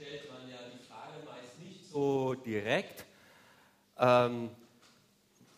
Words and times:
stellt 0.00 0.30
man 0.30 0.48
ja 0.48 0.56
die 0.72 0.82
Frage 0.88 1.22
meist 1.26 1.58
nicht 1.58 1.92
so 1.92 2.32
direkt, 2.32 3.04
ähm, 3.98 4.48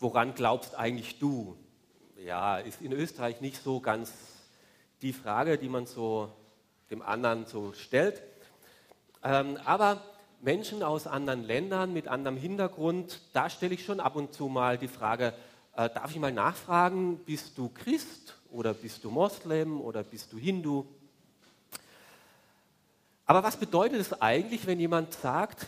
woran 0.00 0.34
glaubst 0.34 0.74
eigentlich 0.74 1.20
du? 1.20 1.56
Ja, 2.16 2.58
ist 2.58 2.82
in 2.82 2.90
Österreich 2.90 3.40
nicht 3.40 3.62
so 3.62 3.78
ganz 3.78 4.12
die 5.00 5.12
Frage, 5.12 5.58
die 5.58 5.68
man 5.68 5.86
so 5.86 6.32
dem 6.90 7.02
anderen 7.02 7.46
so 7.46 7.72
stellt. 7.72 8.20
Ähm, 9.22 9.58
aber 9.64 10.02
Menschen 10.40 10.82
aus 10.82 11.06
anderen 11.06 11.44
Ländern 11.44 11.92
mit 11.92 12.08
anderem 12.08 12.36
Hintergrund, 12.36 13.20
da 13.34 13.48
stelle 13.48 13.74
ich 13.74 13.84
schon 13.84 14.00
ab 14.00 14.16
und 14.16 14.34
zu 14.34 14.48
mal 14.48 14.76
die 14.76 14.88
Frage, 14.88 15.34
äh, 15.76 15.88
darf 15.88 16.10
ich 16.10 16.18
mal 16.18 16.32
nachfragen, 16.32 17.18
bist 17.18 17.56
du 17.58 17.68
Christ 17.68 18.36
oder 18.50 18.74
bist 18.74 19.04
du 19.04 19.12
Moslem 19.12 19.80
oder 19.80 20.02
bist 20.02 20.32
du 20.32 20.36
Hindu? 20.36 20.84
Aber 23.32 23.44
was 23.44 23.56
bedeutet 23.56 23.98
es 23.98 24.20
eigentlich, 24.20 24.66
wenn 24.66 24.78
jemand 24.78 25.14
sagt, 25.14 25.66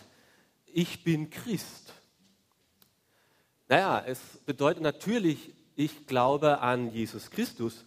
ich 0.67 1.03
bin 1.03 1.31
Christ? 1.31 1.93
Naja, 3.67 4.03
es 4.05 4.19
bedeutet 4.45 4.83
natürlich, 4.83 5.51
ich 5.75 6.05
glaube 6.05 6.59
an 6.59 6.91
Jesus 6.91 7.31
Christus. 7.31 7.83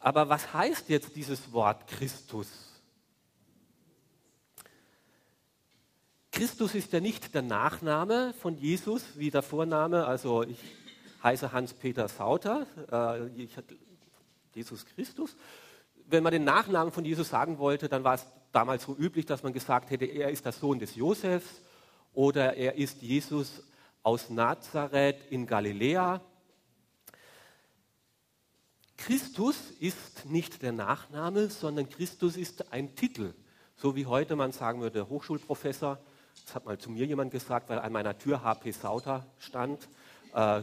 Aber 0.00 0.30
was 0.30 0.54
heißt 0.54 0.88
jetzt 0.88 1.16
dieses 1.16 1.52
Wort 1.52 1.86
Christus? 1.86 2.48
Christus 6.32 6.74
ist 6.74 6.90
ja 6.94 7.00
nicht 7.00 7.34
der 7.34 7.42
Nachname 7.42 8.32
von 8.40 8.56
Jesus 8.56 9.04
wie 9.16 9.30
der 9.30 9.42
Vorname. 9.42 10.06
Also 10.06 10.44
ich 10.44 10.56
heiße 11.22 11.52
Hans-Peter 11.52 12.08
Sauter, 12.08 12.66
äh, 12.90 13.46
Jesus 14.54 14.86
Christus. 14.86 15.36
Wenn 16.06 16.22
man 16.22 16.32
den 16.32 16.44
Nachnamen 16.44 16.90
von 16.90 17.04
Jesus 17.04 17.28
sagen 17.28 17.58
wollte, 17.58 17.90
dann 17.90 18.02
war 18.02 18.14
es 18.14 18.24
damals 18.54 18.84
so 18.84 18.96
üblich, 18.96 19.26
dass 19.26 19.42
man 19.42 19.52
gesagt 19.52 19.90
hätte, 19.90 20.04
er 20.04 20.30
ist 20.30 20.44
der 20.44 20.52
Sohn 20.52 20.78
des 20.78 20.94
Josefs 20.94 21.62
oder 22.12 22.54
er 22.54 22.76
ist 22.76 23.02
Jesus 23.02 23.62
aus 24.02 24.30
Nazareth 24.30 25.16
in 25.30 25.46
Galiläa 25.46 26.20
Christus 28.96 29.56
ist 29.80 30.24
nicht 30.26 30.62
der 30.62 30.72
Nachname, 30.72 31.50
sondern 31.50 31.90
Christus 31.90 32.38
ist 32.38 32.72
ein 32.72 32.94
Titel. 32.94 33.34
So 33.76 33.96
wie 33.96 34.06
heute 34.06 34.36
man 34.36 34.52
sagen 34.52 34.80
würde, 34.80 35.08
Hochschulprofessor. 35.08 35.98
Das 36.46 36.54
hat 36.54 36.64
mal 36.64 36.78
zu 36.78 36.90
mir 36.90 37.04
jemand 37.04 37.30
gesagt, 37.30 37.68
weil 37.68 37.80
an 37.80 37.92
meiner 37.92 38.16
Tür 38.16 38.42
HP 38.42 38.70
Sauter 38.70 39.26
stand. 39.38 39.88
Äh, 40.32 40.62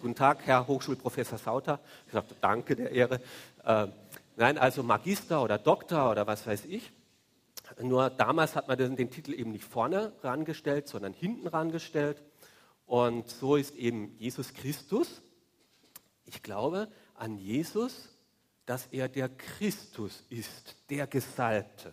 guten 0.00 0.14
Tag, 0.14 0.38
Herr 0.44 0.68
Hochschulprofessor 0.68 1.38
Sauter. 1.38 1.80
Ich 2.06 2.12
sagte, 2.12 2.36
danke 2.40 2.76
der 2.76 2.92
Ehre. 2.92 3.20
Äh, 3.64 3.88
nein, 4.36 4.56
also 4.56 4.82
Magister 4.82 5.42
oder 5.42 5.58
Doktor 5.58 6.12
oder 6.12 6.26
was 6.28 6.46
weiß 6.46 6.66
ich. 6.66 6.92
Nur 7.80 8.10
damals 8.10 8.56
hat 8.56 8.68
man 8.68 8.78
den, 8.78 9.10
Titel 9.10 9.32
eben 9.32 9.52
nicht 9.52 9.64
vorne 9.64 10.12
rangestellt, 10.22 10.88
sondern 10.88 11.12
hinten 11.12 11.46
rangestellt. 11.46 12.22
Und 12.86 13.28
so 13.28 13.56
ist 13.56 13.74
eben 13.76 14.16
Jesus 14.18 14.52
Christus. 14.52 15.22
Ich 16.24 16.42
glaube, 16.42 16.88
an 17.14 17.38
Jesus, 17.38 18.08
dass 18.66 18.86
er 18.88 19.08
der 19.08 19.28
Christus 19.28 20.24
ist, 20.28 20.76
der 20.90 21.06
Gesalbte. 21.06 21.92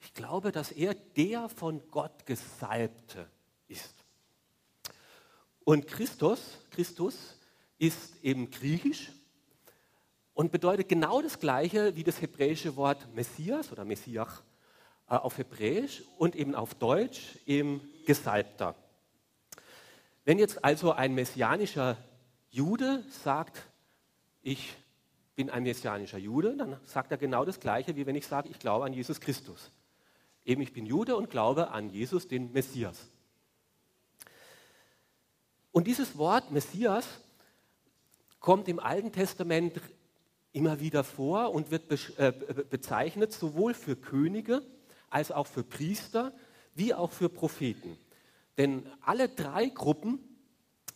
Ich 0.00 0.12
glaube, 0.14 0.52
dass 0.52 0.72
er 0.72 0.94
der 0.94 1.48
von 1.48 1.82
Gott 1.90 2.26
Gesalbte 2.26 3.28
ist. 3.68 3.94
Und 5.64 5.86
Christus, 5.86 6.58
Christus 6.70 7.38
ist 7.78 8.22
eben 8.22 8.50
griechisch 8.50 9.10
und 10.34 10.52
bedeutet 10.52 10.88
genau 10.88 11.22
das 11.22 11.38
gleiche 11.38 11.96
wie 11.96 12.04
das 12.04 12.20
hebräische 12.20 12.76
Wort 12.76 13.06
Messias 13.14 13.72
oder 13.72 13.84
Messiach 13.84 14.42
auf 15.06 15.38
Hebräisch 15.38 16.02
und 16.18 16.34
eben 16.34 16.54
auf 16.54 16.74
Deutsch 16.74 17.38
eben 17.46 17.80
Gesalbter. 18.06 18.74
Wenn 20.24 20.38
jetzt 20.38 20.64
also 20.64 20.92
ein 20.92 21.14
messianischer 21.14 21.96
Jude 22.50 23.04
sagt, 23.10 23.62
ich 24.42 24.74
bin 25.36 25.50
ein 25.50 25.64
messianischer 25.64 26.18
Jude, 26.18 26.56
dann 26.56 26.78
sagt 26.86 27.10
er 27.10 27.18
genau 27.18 27.44
das 27.44 27.60
Gleiche, 27.60 27.96
wie 27.96 28.06
wenn 28.06 28.14
ich 28.14 28.26
sage, 28.26 28.48
ich 28.48 28.58
glaube 28.58 28.84
an 28.84 28.92
Jesus 28.92 29.20
Christus. 29.20 29.70
Eben, 30.44 30.62
ich 30.62 30.72
bin 30.72 30.86
Jude 30.86 31.16
und 31.16 31.30
glaube 31.30 31.70
an 31.70 31.90
Jesus, 31.90 32.28
den 32.28 32.52
Messias. 32.52 33.08
Und 35.72 35.86
dieses 35.86 36.16
Wort 36.16 36.52
Messias 36.52 37.06
kommt 38.38 38.68
im 38.68 38.78
Alten 38.78 39.10
Testament 39.10 39.80
immer 40.52 40.78
wieder 40.78 41.02
vor 41.02 41.52
und 41.52 41.70
wird 41.70 41.90
äh, 42.18 42.32
bezeichnet 42.70 43.32
sowohl 43.32 43.74
für 43.74 43.96
Könige 43.96 44.62
als 45.14 45.32
auch 45.32 45.46
für 45.46 45.62
Priester 45.62 46.32
wie 46.74 46.92
auch 46.92 47.12
für 47.12 47.28
Propheten. 47.28 47.96
Denn 48.58 48.86
alle 49.00 49.28
drei 49.28 49.66
Gruppen 49.66 50.18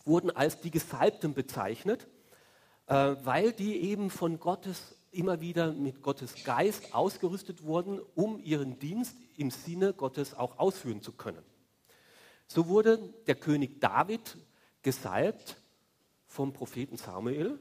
wurden 0.05 0.29
als 0.29 0.61
die 0.61 0.71
Gesalbten 0.71 1.33
bezeichnet 1.33 2.07
äh, 2.89 3.15
weil 3.23 3.53
die 3.53 3.81
eben 3.81 4.09
von 4.09 4.39
Gottes 4.39 4.95
immer 5.11 5.41
wieder 5.41 5.73
mit 5.73 6.01
Gottes 6.01 6.43
Geist 6.43 6.93
ausgerüstet 6.93 7.63
wurden, 7.63 7.99
um 8.15 8.39
ihren 8.39 8.79
Dienst 8.79 9.15
im 9.37 9.51
Sinne 9.51 9.93
Gottes 9.93 10.33
auch 10.33 10.57
ausführen 10.57 11.01
zu 11.03 11.11
können. 11.11 11.43
So 12.47 12.67
wurde 12.67 12.97
der 13.27 13.35
König 13.35 13.79
David 13.79 14.37
gesalbt 14.81 15.57
vom 16.25 16.51
Propheten 16.51 16.97
Samuel 16.97 17.59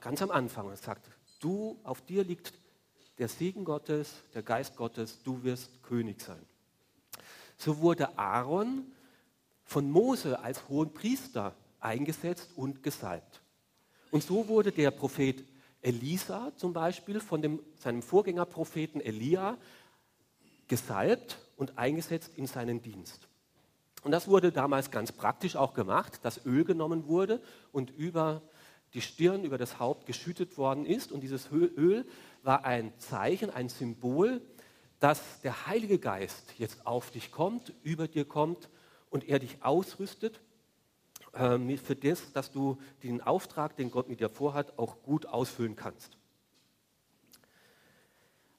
ganz 0.00 0.22
am 0.22 0.30
Anfang. 0.30 0.68
Er 0.70 0.76
sagt, 0.76 1.10
du, 1.40 1.80
auf 1.82 2.00
dir 2.02 2.22
liegt 2.22 2.52
der 3.18 3.28
Segen 3.28 3.64
Gottes, 3.64 4.14
der 4.34 4.42
Geist 4.42 4.76
Gottes, 4.76 5.22
du 5.22 5.42
wirst 5.42 5.82
König 5.82 6.20
sein. 6.20 6.44
So 7.58 7.78
wurde 7.78 8.18
Aaron 8.18 8.90
von 9.64 9.90
Mose 9.90 10.40
als 10.40 10.68
hohen 10.68 10.92
Priester 10.92 11.54
eingesetzt 11.80 12.50
und 12.56 12.82
gesalbt. 12.82 13.40
Und 14.10 14.22
so 14.22 14.48
wurde 14.48 14.72
der 14.72 14.90
Prophet 14.90 15.44
Elisa 15.80 16.52
zum 16.56 16.72
Beispiel 16.72 17.20
von 17.20 17.42
dem, 17.42 17.60
seinem 17.78 18.02
Vorgängerpropheten 18.02 19.00
Elia 19.00 19.56
gesalbt 20.68 21.38
und 21.56 21.76
eingesetzt 21.78 22.32
in 22.36 22.46
seinen 22.46 22.82
Dienst. 22.82 23.28
Und 24.02 24.12
das 24.12 24.28
wurde 24.28 24.52
damals 24.52 24.90
ganz 24.90 25.12
praktisch 25.12 25.56
auch 25.56 25.74
gemacht, 25.74 26.20
dass 26.22 26.44
Öl 26.44 26.64
genommen 26.64 27.06
wurde 27.06 27.40
und 27.72 27.90
über 27.90 28.42
die 28.94 29.00
Stirn, 29.00 29.44
über 29.44 29.58
das 29.58 29.78
Haupt 29.78 30.06
geschüttet 30.06 30.58
worden 30.58 30.86
ist. 30.86 31.12
Und 31.12 31.20
dieses 31.20 31.50
Öl 31.50 32.06
war 32.42 32.64
ein 32.64 32.92
Zeichen, 32.98 33.50
ein 33.50 33.68
Symbol, 33.68 34.42
dass 35.00 35.40
der 35.40 35.66
Heilige 35.66 35.98
Geist 35.98 36.54
jetzt 36.58 36.86
auf 36.86 37.10
dich 37.10 37.32
kommt, 37.32 37.72
über 37.82 38.06
dir 38.06 38.24
kommt 38.24 38.68
und 39.10 39.28
er 39.28 39.38
dich 39.38 39.62
ausrüstet 39.62 40.40
äh, 41.32 41.76
für 41.76 41.96
das, 41.96 42.32
dass 42.32 42.52
du 42.52 42.78
den 43.02 43.20
Auftrag, 43.20 43.76
den 43.76 43.90
Gott 43.90 44.08
mit 44.08 44.20
dir 44.20 44.28
vorhat, 44.28 44.78
auch 44.78 45.02
gut 45.02 45.26
ausfüllen 45.26 45.76
kannst. 45.76 46.16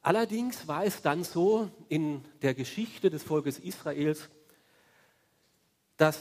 Allerdings 0.02 0.68
war 0.68 0.84
es 0.84 1.02
dann 1.02 1.24
so 1.24 1.70
in 1.88 2.26
der 2.42 2.54
Geschichte 2.54 3.10
des 3.10 3.24
Volkes 3.24 3.58
Israels, 3.58 4.30
dass 5.96 6.20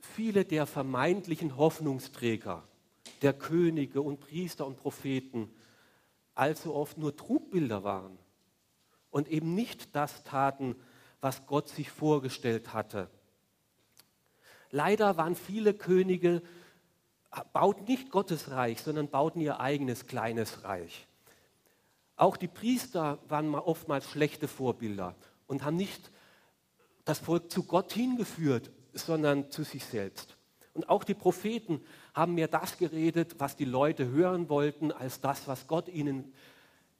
viele 0.00 0.44
der 0.44 0.66
vermeintlichen 0.66 1.56
Hoffnungsträger, 1.56 2.67
der 3.22 3.32
Könige 3.32 4.02
und 4.02 4.20
Priester 4.20 4.66
und 4.66 4.76
Propheten, 4.76 5.50
allzu 6.34 6.74
oft 6.74 6.98
nur 6.98 7.16
Trugbilder 7.16 7.84
waren 7.84 8.18
und 9.10 9.28
eben 9.28 9.54
nicht 9.54 9.94
das 9.94 10.24
taten, 10.24 10.76
was 11.20 11.46
Gott 11.46 11.68
sich 11.68 11.90
vorgestellt 11.90 12.72
hatte 12.72 13.10
Leider 14.70 15.16
waren 15.16 15.34
viele 15.34 15.74
Könige, 15.74 16.42
bauten 17.52 17.84
nicht 17.84 18.10
Gottes 18.10 18.50
Reich, 18.50 18.80
sondern 18.80 19.08
bauten 19.08 19.40
ihr 19.40 19.60
eigenes 19.60 20.06
kleines 20.06 20.64
Reich. 20.64 21.06
Auch 22.16 22.36
die 22.36 22.48
Priester 22.48 23.18
waren 23.28 23.54
oftmals 23.54 24.10
schlechte 24.10 24.48
Vorbilder 24.48 25.14
und 25.46 25.64
haben 25.64 25.76
nicht 25.76 26.10
das 27.04 27.20
Volk 27.20 27.50
zu 27.50 27.62
Gott 27.62 27.92
hingeführt, 27.92 28.70
sondern 28.92 29.50
zu 29.50 29.62
sich 29.62 29.84
selbst. 29.84 30.36
Und 30.74 30.88
auch 30.88 31.04
die 31.04 31.14
Propheten 31.14 31.80
haben 32.14 32.34
mehr 32.34 32.48
das 32.48 32.78
geredet, 32.78 33.36
was 33.38 33.56
die 33.56 33.64
Leute 33.64 34.08
hören 34.10 34.48
wollten, 34.48 34.92
als 34.92 35.20
das, 35.20 35.48
was 35.48 35.66
Gott 35.66 35.88
ihnen 35.88 36.32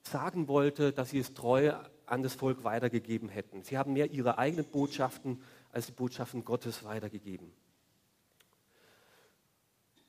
sagen 0.03 0.49
wollte, 0.49 0.93
dass 0.93 1.11
sie 1.11 1.19
es 1.19 1.35
treu 1.35 1.73
an 2.07 2.23
das 2.23 2.35
Volk 2.35 2.65
weitergegeben 2.65 3.29
hätten. 3.29 3.63
Sie 3.63 3.77
haben 3.77 3.93
mehr 3.93 4.11
ihre 4.11 4.39
eigenen 4.39 4.65
Botschaften 4.65 5.43
als 5.71 5.87
die 5.87 5.93
Botschaften 5.93 6.45
Gottes 6.45 6.85
weitergegeben. 6.85 7.53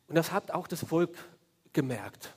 Und 0.07 0.15
das 0.15 0.31
hat 0.31 0.51
auch 0.51 0.67
das 0.67 0.83
Volk 0.85 1.15
gemerkt. 1.73 2.35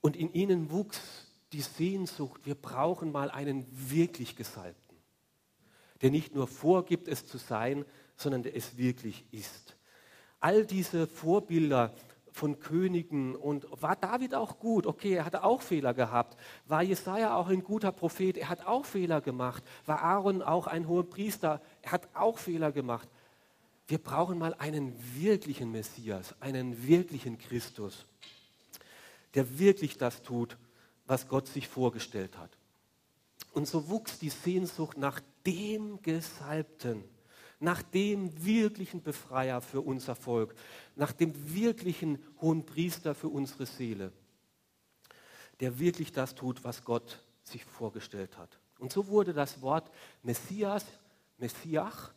Und 0.00 0.16
in 0.16 0.32
ihnen 0.32 0.70
wuchs 0.70 1.26
die 1.52 1.60
Sehnsucht, 1.60 2.46
wir 2.46 2.54
brauchen 2.54 3.12
mal 3.12 3.30
einen 3.30 3.66
wirklich 3.70 4.36
Gesalbten, 4.36 4.96
der 6.00 6.10
nicht 6.10 6.34
nur 6.34 6.46
vorgibt, 6.46 7.08
es 7.08 7.26
zu 7.26 7.38
sein, 7.38 7.84
sondern 8.16 8.42
der 8.42 8.56
es 8.56 8.76
wirklich 8.76 9.24
ist. 9.32 9.76
All 10.40 10.64
diese 10.64 11.06
Vorbilder 11.06 11.94
von 12.32 12.58
Königen 12.58 13.36
und 13.36 13.66
war 13.82 13.96
David 13.96 14.34
auch 14.34 14.58
gut? 14.58 14.86
Okay, 14.86 15.14
er 15.14 15.24
hatte 15.24 15.44
auch 15.44 15.62
Fehler 15.62 15.94
gehabt. 15.94 16.36
War 16.66 16.82
Jesaja 16.82 17.36
auch 17.36 17.48
ein 17.48 17.62
guter 17.62 17.92
Prophet? 17.92 18.36
Er 18.36 18.48
hat 18.48 18.66
auch 18.66 18.84
Fehler 18.84 19.20
gemacht. 19.20 19.62
War 19.86 20.02
Aaron 20.02 20.42
auch 20.42 20.66
ein 20.66 20.88
hoher 20.88 21.08
Priester? 21.08 21.60
Er 21.82 21.92
hat 21.92 22.08
auch 22.14 22.38
Fehler 22.38 22.72
gemacht. 22.72 23.08
Wir 23.86 23.98
brauchen 23.98 24.38
mal 24.38 24.54
einen 24.54 24.94
wirklichen 25.16 25.72
Messias, 25.72 26.34
einen 26.40 26.86
wirklichen 26.86 27.38
Christus, 27.38 28.06
der 29.34 29.58
wirklich 29.58 29.98
das 29.98 30.22
tut, 30.22 30.56
was 31.06 31.26
Gott 31.26 31.48
sich 31.48 31.66
vorgestellt 31.66 32.38
hat. 32.38 32.50
Und 33.52 33.66
so 33.66 33.88
wuchs 33.88 34.18
die 34.20 34.30
Sehnsucht 34.30 34.96
nach 34.96 35.20
dem 35.44 36.00
Gesalbten, 36.02 37.02
nach 37.60 37.82
dem 37.82 38.44
wirklichen 38.44 39.02
Befreier 39.02 39.60
für 39.60 39.82
unser 39.82 40.16
Volk, 40.16 40.54
nach 40.96 41.12
dem 41.12 41.54
wirklichen 41.54 42.18
hohen 42.40 42.64
Priester 42.64 43.14
für 43.14 43.28
unsere 43.28 43.66
Seele, 43.66 44.12
der 45.60 45.78
wirklich 45.78 46.10
das 46.10 46.34
tut, 46.34 46.64
was 46.64 46.84
Gott 46.84 47.22
sich 47.44 47.64
vorgestellt 47.64 48.38
hat. 48.38 48.58
Und 48.78 48.92
so 48.92 49.08
wurde 49.08 49.34
das 49.34 49.60
Wort 49.60 49.90
Messias, 50.22 50.86
Messiach, 51.36 52.12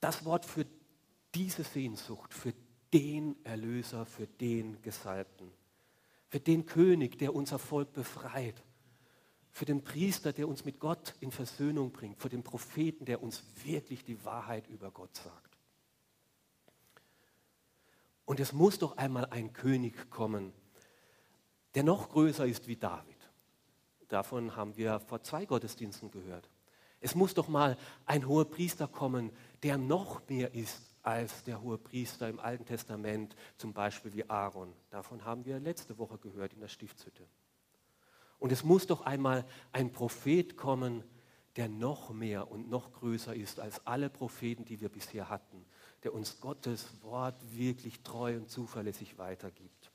das 0.00 0.24
Wort 0.24 0.44
für 0.44 0.66
diese 1.34 1.64
Sehnsucht, 1.64 2.34
für 2.34 2.52
den 2.92 3.36
Erlöser, 3.44 4.04
für 4.04 4.26
den 4.26 4.80
Gesalbten, 4.82 5.50
für 6.28 6.40
den 6.40 6.66
König, 6.66 7.18
der 7.18 7.34
unser 7.34 7.58
Volk 7.58 7.92
befreit, 7.94 8.62
für 9.50 9.64
den 9.64 9.82
Priester, 9.82 10.32
der 10.32 10.48
uns 10.48 10.64
mit 10.64 10.78
Gott 10.78 11.14
in 11.20 11.30
Versöhnung 11.30 11.92
bringt, 11.92 12.20
für 12.20 12.28
den 12.28 12.42
Propheten, 12.42 13.04
der 13.04 13.22
uns 13.22 13.42
wirklich 13.64 14.04
die 14.04 14.24
Wahrheit 14.24 14.68
über 14.68 14.90
Gott 14.90 15.16
sagt. 15.16 15.56
Und 18.24 18.40
es 18.40 18.52
muss 18.52 18.78
doch 18.78 18.96
einmal 18.98 19.24
ein 19.26 19.52
König 19.52 20.10
kommen, 20.10 20.52
der 21.74 21.82
noch 21.82 22.10
größer 22.10 22.46
ist 22.46 22.68
wie 22.68 22.76
David. 22.76 23.16
Davon 24.08 24.56
haben 24.56 24.76
wir 24.76 25.00
vor 25.00 25.22
zwei 25.22 25.46
Gottesdiensten 25.46 26.10
gehört. 26.10 26.48
Es 27.00 27.14
muss 27.14 27.34
doch 27.34 27.48
mal 27.48 27.76
ein 28.06 28.26
hoher 28.26 28.50
Priester 28.50 28.88
kommen, 28.88 29.30
der 29.62 29.78
noch 29.78 30.28
mehr 30.28 30.54
ist 30.54 30.82
als 31.02 31.44
der 31.44 31.62
hohe 31.62 31.78
Priester 31.78 32.28
im 32.28 32.38
Alten 32.40 32.66
Testament, 32.66 33.34
zum 33.56 33.72
Beispiel 33.72 34.12
wie 34.12 34.28
Aaron. 34.28 34.74
Davon 34.90 35.24
haben 35.24 35.44
wir 35.44 35.58
letzte 35.60 35.96
Woche 35.96 36.18
gehört 36.18 36.52
in 36.52 36.60
der 36.60 36.68
Stiftshütte. 36.68 37.26
Und 38.38 38.52
es 38.52 38.64
muss 38.64 38.86
doch 38.86 39.02
einmal 39.02 39.44
ein 39.72 39.92
Prophet 39.92 40.56
kommen, 40.56 41.02
der 41.56 41.68
noch 41.68 42.10
mehr 42.10 42.50
und 42.50 42.70
noch 42.70 42.92
größer 42.92 43.34
ist 43.34 43.58
als 43.58 43.84
alle 43.86 44.08
Propheten, 44.08 44.64
die 44.64 44.80
wir 44.80 44.88
bisher 44.88 45.28
hatten, 45.28 45.64
der 46.04 46.14
uns 46.14 46.40
Gottes 46.40 47.02
Wort 47.02 47.36
wirklich 47.56 48.00
treu 48.02 48.36
und 48.36 48.48
zuverlässig 48.48 49.18
weitergibt. 49.18 49.90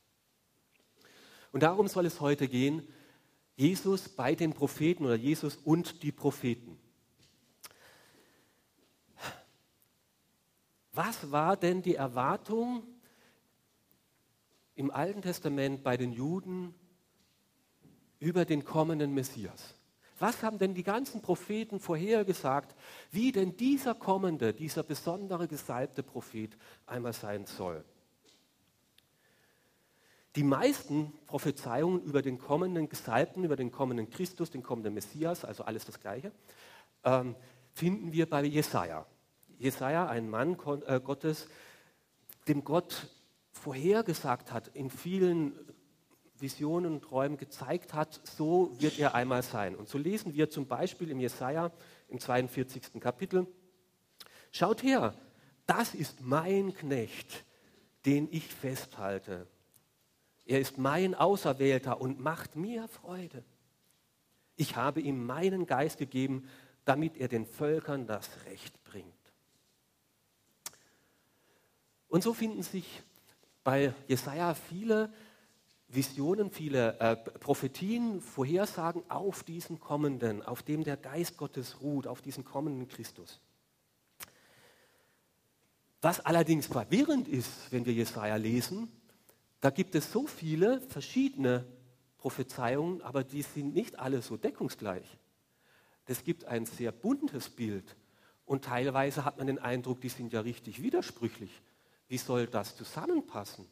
Und 1.53 1.63
darum 1.63 1.87
soll 1.87 2.05
es 2.05 2.19
heute 2.19 2.49
gehen, 2.49 2.85
Jesus 3.55 4.09
bei 4.09 4.35
den 4.35 4.53
Propheten 4.53 5.05
oder 5.05 5.15
Jesus 5.15 5.55
und 5.55 6.03
die 6.03 6.11
Propheten. 6.11 6.77
Was 10.91 11.31
war 11.31 11.55
denn 11.55 11.81
die 11.81 11.95
Erwartung 11.95 12.83
im 14.75 14.91
Alten 14.91 15.21
Testament 15.21 15.83
bei 15.83 15.97
den 15.97 16.11
Juden 16.11 16.75
über 18.23 18.45
den 18.45 18.63
kommenden 18.63 19.13
Messias. 19.13 19.75
Was 20.17 20.41
haben 20.43 20.57
denn 20.57 20.73
die 20.73 20.83
ganzen 20.83 21.21
Propheten 21.21 21.81
vorhergesagt, 21.81 22.73
wie 23.11 23.33
denn 23.33 23.57
dieser 23.57 23.93
kommende, 23.93 24.53
dieser 24.53 24.83
besondere 24.83 25.49
gesalbte 25.49 26.03
Prophet 26.03 26.55
einmal 26.85 27.11
sein 27.11 27.45
soll? 27.45 27.83
Die 30.37 30.43
meisten 30.43 31.11
Prophezeiungen 31.27 32.01
über 32.03 32.21
den 32.21 32.39
kommenden 32.39 32.87
Gesalbten, 32.87 33.43
über 33.43 33.57
den 33.57 33.71
kommenden 33.71 34.09
Christus, 34.09 34.49
den 34.49 34.63
kommenden 34.63 34.93
Messias, 34.93 35.43
also 35.43 35.65
alles 35.65 35.83
das 35.85 35.99
Gleiche, 35.99 36.31
ähm, 37.03 37.35
finden 37.73 38.13
wir 38.13 38.29
bei 38.29 38.43
Jesaja. 38.45 39.05
Jesaja, 39.59 40.07
ein 40.07 40.29
Mann 40.29 40.57
äh, 40.87 41.01
Gottes, 41.01 41.49
dem 42.47 42.63
Gott 42.63 43.09
vorhergesagt 43.51 44.53
hat 44.53 44.69
in 44.69 44.89
vielen 44.89 45.53
Visionen 46.43 46.93
und 46.93 47.01
Träumen 47.01 47.37
gezeigt 47.37 47.95
hat, 47.95 48.21
so 48.23 48.71
wird 48.79 48.99
er 48.99 49.15
einmal 49.15 49.41
sein. 49.41 49.75
Und 49.75 49.89
so 49.89 49.97
lesen 49.97 50.35
wir 50.35 50.51
zum 50.51 50.67
Beispiel 50.67 51.09
im 51.09 51.19
Jesaja 51.19 51.71
im 52.09 52.19
42. 52.19 52.99
Kapitel: 52.99 53.47
Schaut 54.51 54.83
her, 54.83 55.15
das 55.65 55.95
ist 55.95 56.21
mein 56.21 56.75
Knecht, 56.75 57.43
den 58.05 58.27
ich 58.31 58.45
festhalte. 58.47 59.47
Er 60.45 60.59
ist 60.59 60.77
mein 60.77 61.15
Auserwählter 61.15 61.99
und 61.99 62.19
macht 62.19 62.55
mir 62.55 62.87
Freude. 62.87 63.43
Ich 64.55 64.75
habe 64.75 65.01
ihm 65.01 65.25
meinen 65.25 65.65
Geist 65.65 65.97
gegeben, 65.97 66.47
damit 66.85 67.17
er 67.17 67.29
den 67.29 67.45
Völkern 67.45 68.05
das 68.05 68.29
Recht 68.45 68.83
bringt. 68.83 69.13
Und 72.09 72.21
so 72.21 72.33
finden 72.33 72.61
sich 72.61 73.01
bei 73.63 73.93
Jesaja 74.07 74.53
viele 74.53 75.11
Visionen, 75.95 76.51
viele 76.51 76.99
äh, 76.99 77.15
Prophetien, 77.15 78.21
Vorhersagen 78.21 79.03
auf 79.09 79.43
diesen 79.43 79.79
kommenden, 79.79 80.41
auf 80.41 80.63
dem 80.63 80.83
der 80.83 80.97
Geist 80.97 81.37
Gottes 81.37 81.81
ruht, 81.81 82.07
auf 82.07 82.21
diesen 82.21 82.43
kommenden 82.43 82.87
Christus. 82.87 83.39
Was 86.01 86.19
allerdings 86.19 86.67
verwirrend 86.67 87.27
ist, 87.27 87.71
wenn 87.71 87.85
wir 87.85 87.93
Jesaja 87.93 88.35
lesen, 88.35 88.91
da 89.61 89.69
gibt 89.69 89.95
es 89.95 90.11
so 90.11 90.27
viele 90.27 90.81
verschiedene 90.81 91.65
Prophezeiungen, 92.17 93.01
aber 93.01 93.23
die 93.23 93.41
sind 93.41 93.73
nicht 93.73 93.97
alle 93.99 94.21
so 94.21 94.35
deckungsgleich. 94.35 95.17
Es 96.05 96.23
gibt 96.23 96.45
ein 96.45 96.65
sehr 96.65 96.91
buntes 96.91 97.49
Bild 97.49 97.95
und 98.45 98.65
teilweise 98.65 99.23
hat 99.23 99.37
man 99.37 99.47
den 99.47 99.59
Eindruck, 99.59 100.01
die 100.01 100.09
sind 100.09 100.33
ja 100.33 100.41
richtig 100.41 100.81
widersprüchlich. 100.81 101.61
Wie 102.09 102.17
soll 102.17 102.47
das 102.47 102.75
zusammenpassen? 102.75 103.65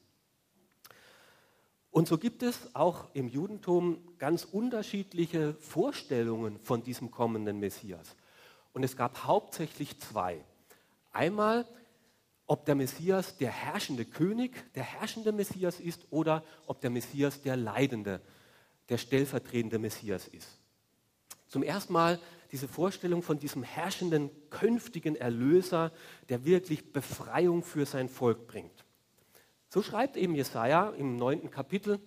Und 1.92 2.08
so 2.08 2.18
gibt 2.18 2.42
es 2.42 2.74
auch 2.74 3.14
im 3.14 3.28
Judentum 3.28 4.02
ganz 4.18 4.46
unterschiedliche 4.46 5.54
Vorstellungen 5.56 6.58
von 6.60 6.84
diesem 6.84 7.12
kommenden 7.12 7.60
Messias. 7.60 8.16
Und 8.72 8.84
es 8.84 8.96
gab 8.96 9.26
hauptsächlich 9.26 10.00
zwei. 10.00 10.42
Einmal, 11.12 11.68
ob 12.48 12.66
der 12.66 12.76
Messias 12.76 13.38
der 13.38 13.52
herrschende 13.52 14.06
König, 14.06 14.74
der 14.74 14.84
herrschende 14.84 15.34
Messias 15.34 15.82
ist 15.82 16.08
oder 16.12 16.44
ob 16.66 16.80
der 16.80 16.90
Messias 16.90 17.42
der 17.42 17.58
leidende, 17.58 18.22
der 18.88 18.98
stellvertretende 18.98 19.78
Messias 19.78 20.30
ist. 20.30 20.48
Zum 21.48 21.64
ersten 21.64 21.92
Mal 21.92 22.20
diese 22.54 22.70
Vorstellung 22.70 23.22
von 23.22 23.40
diesem 23.40 23.64
herrschenden, 23.64 24.30
künftigen 24.50 25.18
Erlöser, 25.18 25.92
der 26.30 26.46
wirklich 26.46 26.94
Befreiung 26.94 27.64
für 27.64 27.86
sein 27.86 28.08
Volk 28.08 28.48
bringt. 28.48 28.86
So 29.74 29.82
schreibt 29.82 30.18
eben 30.18 30.36
Jesaja 30.36 30.90
im 30.90 31.16
neunten 31.16 31.50
Kapitel, 31.50 32.02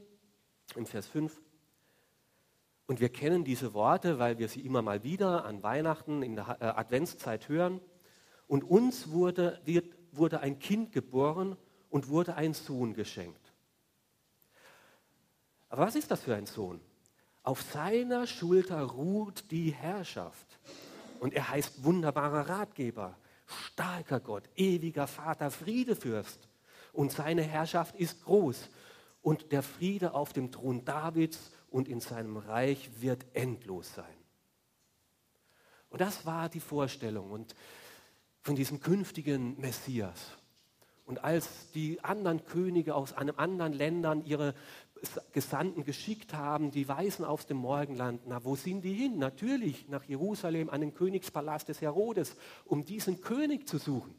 im 0.77 0.85
Vers 0.85 1.07
5. 1.07 1.41
Und 2.87 3.01
wir 3.01 3.09
kennen 3.09 3.43
diese 3.43 3.73
Worte, 3.73 4.19
weil 4.19 4.37
wir 4.37 4.49
sie 4.49 4.61
immer 4.61 4.83
mal 4.83 5.03
wieder 5.03 5.47
an 5.47 5.63
Weihnachten 5.63 6.23
in 6.23 6.37
der 6.37 6.59
äh, 6.61 6.65
Adventszeit 6.67 7.49
hören. 7.49 7.81
Und 8.49 8.65
uns 8.65 9.09
wurde, 9.13 9.63
wird, 9.65 9.97
wurde 10.13 10.41
ein 10.41 10.59
Kind 10.59 10.93
geboren 10.93 11.57
und 11.89 12.09
wurde 12.09 12.35
ein 12.35 12.53
Sohn 12.53 12.93
geschenkt. 12.93 13.55
Aber 15.71 15.87
was 15.87 15.97
ist 15.97 16.11
das 16.11 16.23
für 16.23 16.35
ein 16.35 16.45
Sohn? 16.45 16.83
Auf 17.45 17.63
seiner 17.63 18.27
Schulter 18.27 18.83
ruht 18.83 19.51
die 19.51 19.71
Herrschaft. 19.71 20.59
Und 21.19 21.33
er 21.33 21.49
heißt 21.49 21.83
wunderbarer 21.83 22.47
Ratgeber, 22.47 23.17
starker 23.47 24.21
Gott, 24.21 24.51
ewiger 24.55 25.07
Vater, 25.07 25.51
Friedefürst 25.51 26.47
und 26.95 27.13
seine 27.13 27.43
Herrschaft 27.43 27.97
ist 27.97 28.25
groß. 28.25 28.71
Und 29.21 29.53
der 29.53 29.63
Friede 29.63 30.15
auf 30.15 30.33
dem 30.33 30.51
Thron 30.53 30.85
Davids 30.85 31.53
und 31.71 31.89
in 31.89 32.01
seinem 32.01 32.37
Reich 32.37 32.91
wird 33.01 33.25
endlos 33.35 33.95
sein. 33.95 34.05
Und 35.91 36.01
das 36.01 36.27
war 36.27 36.49
die 36.49 36.61
Vorstellung 36.61 37.31
und 37.31 37.55
von 38.43 38.57
diesem 38.57 38.81
künftigen 38.81 39.59
Messias. 39.61 40.33
Und 41.07 41.23
als 41.23 41.71
die 41.73 42.03
anderen 42.03 42.45
Könige 42.45 42.95
aus 42.95 43.13
einem 43.13 43.35
anderen 43.39 43.73
Ländern 43.73 44.25
ihre 44.25 44.55
Gesandten 45.33 45.85
geschickt 45.85 46.33
haben, 46.33 46.71
die 46.71 46.89
Weisen 46.89 47.25
aus 47.25 47.47
dem 47.47 47.59
Morgenland, 47.59 48.23
na, 48.27 48.45
wo 48.45 48.57
sind 48.57 48.83
die 48.83 48.95
hin? 48.95 49.19
Natürlich 49.19 49.89
nach 49.89 50.05
Jerusalem, 50.05 50.71
an 50.71 50.81
den 50.81 50.95
Königspalast 50.95 51.69
des 51.69 51.81
Herodes, 51.81 52.37
um 52.65 52.85
diesen 52.85 53.21
König 53.21 53.69
zu 53.69 53.79
suchen. 53.79 54.15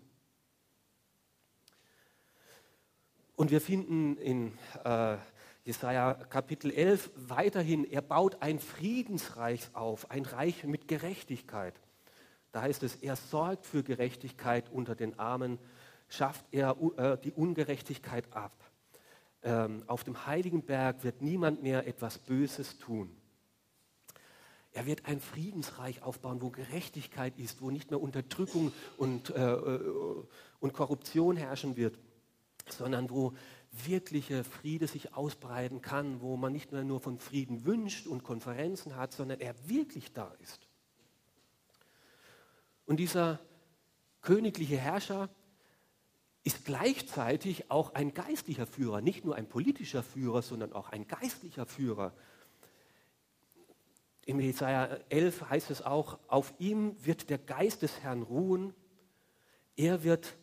Und 3.36 3.52
wir 3.52 3.60
finden 3.60 4.16
in 4.18 4.58
äh, 4.86 5.18
Jesaja 5.66 6.14
Kapitel 6.14 6.72
11 6.72 7.12
weiterhin, 7.16 7.84
er 7.84 8.02
baut 8.02 8.42
ein 8.42 8.60
Friedensreich 8.60 9.70
auf, 9.74 10.10
ein 10.10 10.24
Reich 10.24 10.64
mit 10.64 10.88
Gerechtigkeit. 10.88 11.74
Da 12.54 12.62
heißt 12.62 12.84
es, 12.84 12.96
er 12.96 13.18
sorgt 13.18 13.66
für 13.66 13.84
Gerechtigkeit 13.84 14.72
unter 14.72 14.96
den 14.96 15.20
Armen, 15.20 15.60
schafft 16.08 16.46
er 16.52 16.78
äh, 16.98 17.18
die 17.18 17.34
Ungerechtigkeit 17.34 18.32
ab. 18.32 18.54
Ähm, 19.44 19.84
auf 19.88 20.06
dem 20.06 20.26
heiligen 20.26 20.62
Berg 20.62 21.04
wird 21.04 21.22
niemand 21.22 21.62
mehr 21.62 21.88
etwas 21.88 22.20
Böses 22.20 22.78
tun. 22.78 23.14
Er 24.72 24.86
wird 24.86 25.06
ein 25.06 25.20
Friedensreich 25.20 26.04
aufbauen, 26.04 26.42
wo 26.42 26.52
Gerechtigkeit 26.52 27.38
ist, 27.38 27.62
wo 27.62 27.70
nicht 27.70 27.92
mehr 27.92 28.00
Unterdrückung 28.00 28.72
und, 28.98 29.30
äh, 29.32 29.42
äh 29.42 30.24
und 30.60 30.74
Korruption 30.74 31.38
herrschen 31.38 31.76
wird, 31.76 32.00
sondern 32.70 33.10
wo 33.10 33.34
wirkliche 33.72 34.44
Friede 34.44 34.88
sich 34.88 35.14
ausbreiten 35.14 35.82
kann, 35.82 36.22
wo 36.22 36.38
man 36.38 36.54
nicht 36.54 36.72
mehr 36.72 36.84
nur 36.84 37.02
von 37.02 37.20
Frieden 37.20 37.66
wünscht 37.66 38.08
und 38.08 38.24
Konferenzen 38.24 38.96
hat, 38.96 39.14
sondern 39.14 39.40
er 39.40 39.56
wirklich 39.68 40.14
da 40.14 40.34
ist. 40.42 40.68
Und 42.86 42.98
dieser 42.98 43.40
königliche 44.22 44.78
Herrscher 44.78 45.30
ist 46.44 46.64
gleichzeitig 46.64 47.72
auch 47.72 47.94
ein 47.96 48.14
geistlicher 48.14 48.68
Führer, 48.68 49.02
nicht 49.02 49.26
nur 49.26 49.36
ein 49.36 49.50
politischer 49.50 50.04
Führer, 50.04 50.42
sondern 50.42 50.74
auch 50.74 50.90
ein 50.90 51.08
geistlicher 51.08 51.66
Führer. 51.66 52.14
Im 54.26 54.40
Jesaja 54.40 54.86
11 55.10 55.50
heißt 55.50 55.72
es 55.72 55.82
auch: 55.82 56.20
Auf 56.28 56.54
ihm 56.60 56.96
wird 57.04 57.30
der 57.30 57.40
Geist 57.40 57.82
des 57.82 58.00
Herrn 58.02 58.22
ruhen. 58.22 58.74
Er 59.76 60.04
wird 60.04 60.36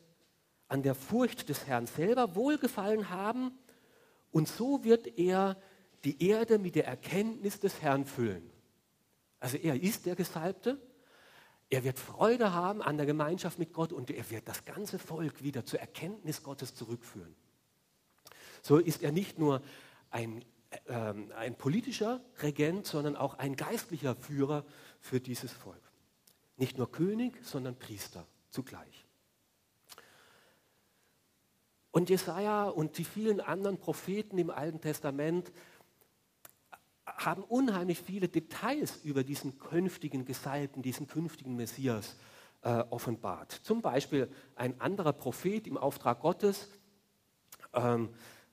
an 0.73 0.83
der 0.83 0.95
Furcht 0.95 1.51
des 1.51 1.67
Herrn 1.67 1.87
selber 1.87 2.35
wohlgefallen 2.35 3.11
haben 3.11 3.53
und 4.31 4.49
so 4.49 4.83
wird 4.85 5.19
er 5.19 5.61
die 6.03 6.27
Erde 6.27 6.59
mit 6.59 6.77
der 6.77 6.87
Erkenntnis 6.87 7.61
des 7.61 7.83
Herrn 7.83 8.07
füllen. 8.07 8.51
Also 9.39 9.59
er 9.59 9.81
ist 9.83 10.07
der 10.07 10.17
Gesalbte, 10.17 10.81
er 11.69 11.85
wird 11.85 11.99
Freude 11.99 12.55
haben 12.55 12.81
an 12.81 12.97
der 12.97 13.05
Gemeinschaft 13.05 13.59
mit 13.59 13.75
Gott 13.75 13.93
und 13.93 14.11
er 14.11 14.31
wird 14.31 14.49
das 14.49 14.65
ganze 14.65 14.99
Volk 14.99 15.43
wieder 15.43 15.67
zur 15.67 15.79
Erkenntnis 15.79 16.43
Gottes 16.43 16.75
zurückführen. 16.75 17.37
So 18.63 18.79
ist 18.79 19.03
er 19.03 19.13
nicht 19.13 19.39
nur 19.39 19.61
ein, 20.09 20.43
äh, 20.87 21.13
ein 21.37 21.55
politischer 21.55 22.25
Regent, 22.41 22.87
sondern 22.87 23.15
auch 23.15 23.35
ein 23.35 23.57
geistlicher 23.57 24.17
Führer 24.17 24.65
für 25.01 25.21
dieses 25.21 25.53
Volk. 25.53 25.83
Nicht 26.57 26.79
nur 26.79 26.91
König, 26.91 27.45
sondern 27.45 27.79
Priester 27.79 28.27
zugleich. 28.49 29.05
Und 31.93 32.09
Jesaja 32.09 32.65
und 32.65 32.97
die 32.99 33.05
vielen 33.05 33.41
anderen 33.41 33.79
Propheten 33.79 34.39
im 34.39 34.51
Alten 34.51 34.81
Testament 34.81 35.53
haben 37.07 37.45
unheimlich 37.45 38.01
viele 38.01 38.29
Details 38.29 38.97
über 39.05 39.23
diesen 39.23 39.59
künftigen 39.59 40.25
Gesalbten, 40.25 40.83
diesen 40.83 41.07
künftigen 41.07 41.55
Messias 41.55 42.17
äh, 42.63 42.83
offenbart. 42.91 43.53
Zum 43.53 43.83
Beispiel 43.83 44.29
ein 44.57 44.81
anderer 44.81 45.13
Prophet 45.13 45.67
im 45.67 45.77
Auftrag 45.77 46.21
Gottes, 46.21 46.69
ähm, 47.75 48.09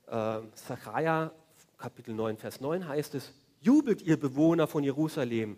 äh, 0.08 0.39
Zachariah, 0.55 1.31
Kapitel 1.77 2.13
9, 2.13 2.38
Vers 2.38 2.60
9 2.60 2.88
heißt 2.88 3.15
es, 3.15 3.34
Jubelt 3.62 4.01
ihr 4.01 4.19
Bewohner 4.19 4.67
von 4.67 4.84
Jerusalem, 4.84 5.58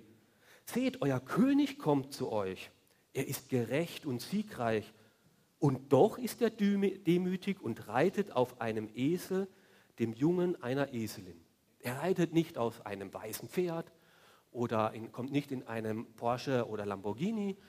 seht, 0.66 1.02
euer 1.02 1.20
König 1.20 1.80
kommt 1.80 2.14
zu 2.14 2.32
euch. 2.32 2.70
Er 3.14 3.28
ist 3.28 3.50
gerecht 3.50 4.06
und 4.06 4.22
siegreich 4.22 4.94
und 5.62 5.94
doch 5.94 6.18
ist 6.18 6.42
er 6.42 6.50
demütig 6.50 7.62
und 7.62 7.88
reitet 7.88 8.32
auf 8.32 8.60
einem 8.60 8.90
Esel, 8.96 9.48
dem 10.00 10.12
Jungen 10.12 10.60
einer 10.64 10.92
Eselin. 10.92 11.40
Er 11.82 12.00
reitet 12.00 12.34
nicht 12.34 12.58
auf 12.58 12.84
einem 12.88 13.14
weißen 13.14 13.48
Pferd 13.48 13.92
oder 14.52 14.92
in, 14.94 15.12
kommt 15.12 15.32
nicht 15.32 15.52
in 15.52 15.62
einem 15.68 16.12
Porsche 16.14 16.68
oder 16.68 16.88
Lamborghini, 16.88 17.60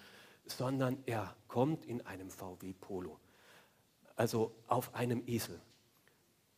sondern 0.46 1.02
er 1.04 1.36
kommt 1.48 1.84
in 1.84 2.00
einem 2.06 2.30
VW 2.30 2.72
Polo. 2.72 3.20
Also 4.16 4.56
auf 4.68 4.94
einem 4.94 5.22
Esel. 5.26 5.60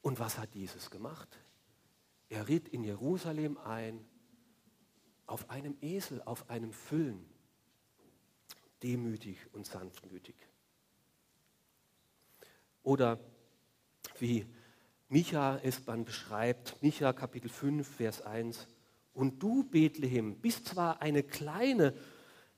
Und 0.02 0.20
was 0.20 0.38
hat 0.38 0.54
Jesus 0.54 0.88
gemacht? 0.88 1.40
Er 2.28 2.46
ritt 2.46 2.68
in 2.68 2.84
Jerusalem 2.84 3.58
ein, 3.58 4.04
auf 5.26 5.50
einem 5.50 5.76
Esel, 5.80 6.22
auf 6.22 6.48
einem 6.48 6.72
Füllen, 6.72 7.28
demütig 8.84 9.38
und 9.52 9.66
sanftmütig. 9.66 10.36
Oder 12.84 13.18
wie 14.20 14.46
Micha 15.08 15.58
es 15.62 15.84
dann 15.84 16.04
beschreibt, 16.04 16.80
Micha 16.82 17.12
Kapitel 17.12 17.48
5, 17.48 17.86
Vers 17.86 18.22
1, 18.22 18.68
und 19.12 19.42
du, 19.42 19.64
Bethlehem, 19.64 20.36
bist 20.36 20.66
zwar 20.66 21.02
eine 21.02 21.22
kleine 21.22 21.94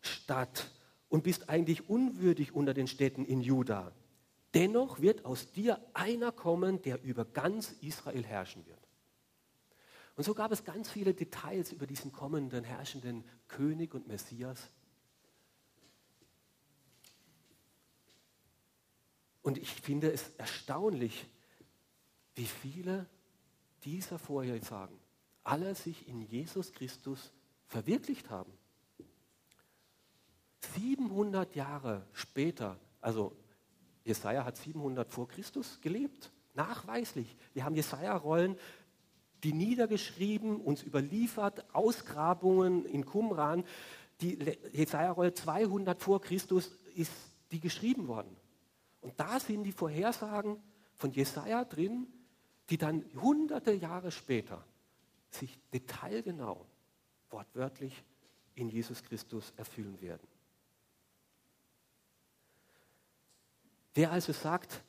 Stadt 0.01 0.71
und 1.09 1.23
bist 1.23 1.49
eigentlich 1.49 1.89
unwürdig 1.89 2.55
unter 2.55 2.75
den 2.75 2.89
Städten 2.89 3.25
in 3.25 3.41
Juda, 3.41 3.93
dennoch 4.55 5.01
wird 5.01 5.25
aus 5.25 5.53
dir 5.53 5.81
einer 5.95 6.33
kommen, 6.33 6.83
der 6.83 7.03
über 7.03 7.25
ganz 7.25 7.73
Israel 7.81 8.25
herrschen 8.25 8.67
wird. 8.67 8.81
Und 10.17 10.25
so 10.25 10.35
gab 10.35 10.51
es 10.51 10.65
ganz 10.65 10.91
viele 10.91 11.13
Details 11.13 11.73
über 11.73 11.87
diesen 11.87 12.11
kommenden 12.11 12.65
herrschenden 12.65 13.23
König 13.49 13.95
und 13.95 14.09
Messias. 14.09 14.71
Und 19.47 19.59
ich 19.59 19.71
finde 19.71 20.11
es 20.11 20.31
erstaunlich, 20.39 21.25
wie 22.35 22.47
viele 22.47 23.07
dieser 23.85 24.19
Vorhersagen 24.19 24.99
alle 25.45 25.77
sich 25.77 26.09
in 26.09 26.21
Jesus 26.21 26.73
Christus 26.73 27.31
verwirklicht 27.69 28.29
haben. 28.29 28.51
700 30.75 31.55
Jahre 31.55 32.05
später, 32.13 32.77
also 33.01 33.37
Jesaja 34.03 34.45
hat 34.45 34.57
700 34.57 35.13
vor 35.13 35.29
Christus 35.29 35.81
gelebt, 35.81 36.33
nachweislich. 36.55 37.37
Wir 37.55 37.65
haben 37.65 37.77
Jesaja-Rollen, 37.77 38.59
die 39.45 39.53
niedergeschrieben, 39.53 40.61
uns 40.61 40.83
überliefert, 40.83 41.73
Ausgrabungen 41.73 42.85
in 42.85 43.07
Qumran. 43.07 43.63
Die 44.21 44.59
Jesaja-Rolle 44.73 45.35
200 45.35 46.03
vor 46.03 46.21
Christus 46.21 46.77
ist 46.97 47.13
die 47.53 47.61
geschrieben 47.61 48.09
worden. 48.09 48.37
Und 49.07 49.21
da 49.21 49.39
sind 49.39 49.63
die 49.63 49.71
Vorhersagen 49.71 50.61
von 50.97 51.13
Jesaja 51.13 51.65
drin, 51.65 52.09
die 52.69 52.77
dann 52.77 53.05
hunderte 53.15 53.71
Jahre 53.71 54.11
später 54.11 54.67
sich 55.31 55.57
detailgenau, 55.73 56.67
wortwörtlich 57.31 58.03
in 58.57 58.69
Jesus 58.69 59.05
Christus 59.05 59.53
erfüllen 59.57 60.01
werden. 60.01 60.27
Wer 63.95 64.11
also 64.11 64.33
sagt, 64.33 64.83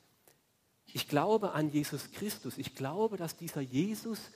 ich 0.86 1.06
glaube 1.06 1.52
an 1.52 1.70
Jesus 1.70 2.10
Christus, 2.10 2.58
ich 2.58 2.74
glaube, 2.74 3.18
dass 3.18 3.36
dieser 3.36 3.60
Jesus 3.60 4.32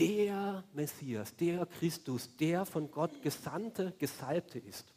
der 0.00 0.64
Messias, 0.72 1.36
der 1.36 1.66
Christus, 1.66 2.36
der 2.36 2.66
von 2.66 2.90
Gott 2.90 3.22
gesandte, 3.22 3.94
gesalbte 3.96 4.58
ist, 4.58 4.92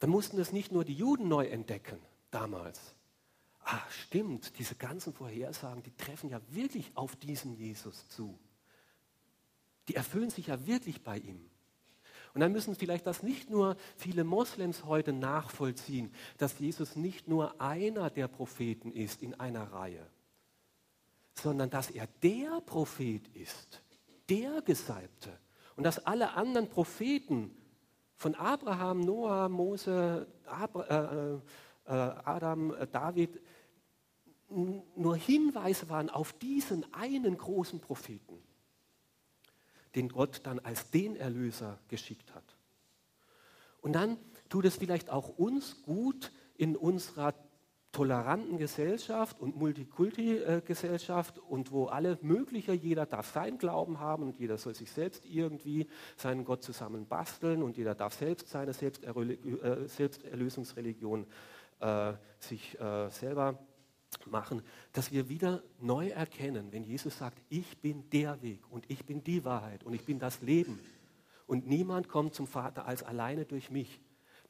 dann 0.00 0.10
mussten 0.10 0.38
es 0.40 0.52
nicht 0.52 0.72
nur 0.72 0.84
die 0.84 0.94
Juden 0.94 1.28
neu 1.28 1.46
entdecken 1.46 2.00
damals. 2.30 2.94
Ah, 3.64 3.80
stimmt, 3.90 4.58
diese 4.58 4.74
ganzen 4.74 5.12
Vorhersagen, 5.12 5.82
die 5.82 5.94
treffen 5.94 6.30
ja 6.30 6.40
wirklich 6.48 6.90
auf 6.96 7.14
diesen 7.16 7.54
Jesus 7.54 8.08
zu. 8.08 8.38
Die 9.88 9.94
erfüllen 9.94 10.30
sich 10.30 10.48
ja 10.48 10.66
wirklich 10.66 11.02
bei 11.02 11.18
ihm. 11.18 11.50
Und 12.32 12.40
dann 12.40 12.52
müssen 12.52 12.76
vielleicht 12.76 13.06
das 13.06 13.22
nicht 13.22 13.50
nur 13.50 13.76
viele 13.96 14.24
Moslems 14.24 14.84
heute 14.84 15.12
nachvollziehen, 15.12 16.14
dass 16.38 16.58
Jesus 16.58 16.96
nicht 16.96 17.28
nur 17.28 17.60
einer 17.60 18.08
der 18.08 18.28
Propheten 18.28 18.92
ist 18.92 19.20
in 19.20 19.34
einer 19.34 19.72
Reihe, 19.72 20.06
sondern 21.34 21.70
dass 21.70 21.90
er 21.90 22.06
der 22.22 22.60
Prophet 22.60 23.26
ist, 23.34 23.82
der 24.28 24.62
Gesalbte. 24.62 25.38
Und 25.76 25.84
dass 25.84 26.06
alle 26.06 26.32
anderen 26.34 26.68
Propheten 26.68 27.54
von 28.20 28.34
Abraham, 28.34 29.00
Noah, 29.00 29.48
Mose, 29.48 30.26
äh, 30.44 31.34
äh, 31.34 31.40
Adam, 31.86 32.74
äh, 32.74 32.86
David 32.86 33.40
nur 34.50 35.16
Hinweise 35.16 35.88
waren 35.88 36.10
auf 36.10 36.34
diesen 36.34 36.92
einen 36.92 37.38
großen 37.38 37.80
Propheten, 37.80 38.42
den 39.94 40.10
Gott 40.10 40.40
dann 40.42 40.58
als 40.58 40.90
den 40.90 41.16
Erlöser 41.16 41.78
geschickt 41.88 42.34
hat. 42.34 42.44
Und 43.80 43.94
dann 43.94 44.18
tut 44.50 44.66
es 44.66 44.76
vielleicht 44.76 45.08
auch 45.08 45.30
uns 45.38 45.80
gut, 45.82 46.30
in 46.58 46.76
unserer 46.76 47.32
toleranten 47.92 48.56
Gesellschaft 48.56 49.40
und 49.40 49.56
Multikulti-Gesellschaft 49.56 51.38
und 51.38 51.72
wo 51.72 51.86
alle 51.86 52.18
mögliche, 52.22 52.72
jeder 52.72 53.04
darf 53.04 53.32
seinen 53.32 53.58
Glauben 53.58 53.98
haben 53.98 54.24
und 54.24 54.38
jeder 54.38 54.58
soll 54.58 54.74
sich 54.74 54.90
selbst 54.92 55.24
irgendwie 55.26 55.88
seinen 56.16 56.44
Gott 56.44 56.62
zusammen 56.62 57.06
basteln 57.06 57.62
und 57.62 57.76
jeder 57.76 57.94
darf 57.94 58.14
selbst 58.14 58.48
seine 58.48 58.70
äh, 58.70 59.88
Selbsterlösungsreligion 59.88 61.26
äh, 61.80 62.12
sich 62.38 62.78
äh, 62.80 63.08
selber 63.10 63.58
machen, 64.26 64.62
dass 64.92 65.10
wir 65.10 65.28
wieder 65.28 65.62
neu 65.80 66.08
erkennen, 66.08 66.68
wenn 66.70 66.84
Jesus 66.84 67.18
sagt, 67.18 67.38
ich 67.48 67.78
bin 67.78 68.08
der 68.10 68.40
Weg 68.42 68.60
und 68.70 68.88
ich 68.88 69.04
bin 69.04 69.24
die 69.24 69.44
Wahrheit 69.44 69.82
und 69.84 69.94
ich 69.94 70.04
bin 70.04 70.18
das 70.18 70.42
Leben. 70.42 70.78
Und 71.46 71.66
niemand 71.66 72.08
kommt 72.08 72.34
zum 72.34 72.46
Vater 72.46 72.86
als 72.86 73.02
alleine 73.02 73.44
durch 73.44 73.70
mich 73.70 74.00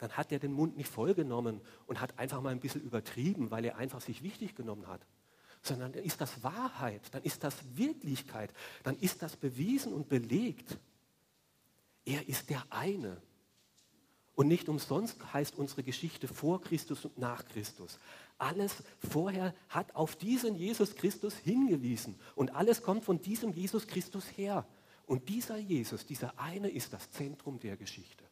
dann 0.00 0.16
hat 0.16 0.32
er 0.32 0.38
den 0.38 0.52
Mund 0.52 0.78
nicht 0.78 0.88
vollgenommen 0.88 1.60
und 1.86 2.00
hat 2.00 2.18
einfach 2.18 2.40
mal 2.40 2.50
ein 2.50 2.60
bisschen 2.60 2.80
übertrieben, 2.80 3.50
weil 3.50 3.66
er 3.66 3.76
einfach 3.76 4.00
sich 4.00 4.22
wichtig 4.22 4.54
genommen 4.54 4.86
hat. 4.86 5.02
Sondern 5.62 5.92
dann 5.92 6.02
ist 6.02 6.22
das 6.22 6.42
Wahrheit, 6.42 7.02
dann 7.12 7.22
ist 7.22 7.44
das 7.44 7.54
Wirklichkeit, 7.74 8.50
dann 8.82 8.96
ist 8.96 9.20
das 9.20 9.36
bewiesen 9.36 9.92
und 9.92 10.08
belegt. 10.08 10.78
Er 12.06 12.26
ist 12.28 12.48
der 12.48 12.64
eine. 12.70 13.20
Und 14.34 14.48
nicht 14.48 14.70
umsonst 14.70 15.18
heißt 15.34 15.58
unsere 15.58 15.82
Geschichte 15.82 16.26
vor 16.26 16.62
Christus 16.62 17.04
und 17.04 17.18
nach 17.18 17.44
Christus. 17.44 17.98
Alles 18.38 18.82
vorher 19.10 19.54
hat 19.68 19.94
auf 19.94 20.16
diesen 20.16 20.54
Jesus 20.54 20.94
Christus 20.94 21.36
hingewiesen. 21.36 22.18
Und 22.36 22.54
alles 22.54 22.82
kommt 22.82 23.04
von 23.04 23.20
diesem 23.20 23.52
Jesus 23.52 23.86
Christus 23.86 24.24
her. 24.38 24.66
Und 25.04 25.28
dieser 25.28 25.58
Jesus, 25.58 26.06
dieser 26.06 26.38
eine 26.38 26.70
ist 26.70 26.94
das 26.94 27.10
Zentrum 27.10 27.58
der 27.58 27.76
Geschichte. 27.76 28.29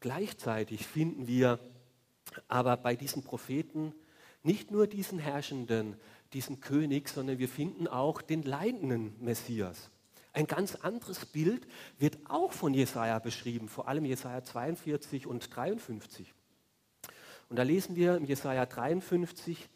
Gleichzeitig 0.00 0.86
finden 0.86 1.26
wir 1.26 1.58
aber 2.48 2.76
bei 2.76 2.96
diesen 2.96 3.22
Propheten 3.22 3.94
nicht 4.42 4.70
nur 4.70 4.86
diesen 4.86 5.18
Herrschenden, 5.18 5.96
diesen 6.32 6.60
König, 6.60 7.08
sondern 7.08 7.38
wir 7.38 7.48
finden 7.48 7.86
auch 7.86 8.22
den 8.22 8.42
leidenden 8.42 9.14
Messias. 9.22 9.90
Ein 10.32 10.46
ganz 10.46 10.76
anderes 10.76 11.26
Bild 11.26 11.66
wird 11.98 12.18
auch 12.28 12.52
von 12.52 12.72
Jesaja 12.72 13.18
beschrieben, 13.18 13.68
vor 13.68 13.88
allem 13.88 14.04
Jesaja 14.04 14.42
42 14.42 15.26
und 15.26 15.54
53. 15.54 16.32
Und 17.48 17.56
da 17.56 17.64
lesen 17.64 17.96
wir 17.96 18.16
im 18.16 18.24
Jesaja 18.24 18.64
53, 18.64 19.68